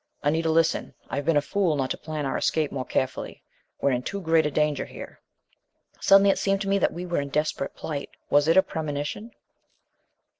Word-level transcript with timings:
"Anita, 0.23 0.49
listen. 0.49 0.95
I've 1.11 1.25
been 1.25 1.37
a 1.37 1.43
fool 1.43 1.75
not 1.75 1.91
to 1.91 1.97
plan 1.99 2.25
our 2.25 2.35
escape 2.35 2.71
more 2.71 2.83
carefully. 2.85 3.43
We're 3.79 3.91
in 3.91 4.01
too 4.01 4.19
great 4.19 4.47
a 4.47 4.49
danger 4.49 4.85
here!" 4.87 5.21
Suddenly 5.99 6.31
it 6.31 6.39
seemed 6.39 6.61
to 6.61 6.67
me 6.67 6.79
that 6.79 6.91
we 6.91 7.05
were 7.05 7.21
in 7.21 7.29
desperate 7.29 7.75
plight! 7.75 8.09
Was 8.31 8.47
it 8.47 8.59
premonition? 8.67 9.29